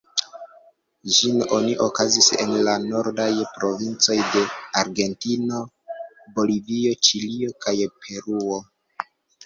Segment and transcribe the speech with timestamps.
[1.17, 4.43] Ĝin oni okazigas en la nordaj provincoj de
[4.83, 5.63] Argentino,
[6.41, 8.65] Bolivio, Ĉilio kaj Peruo.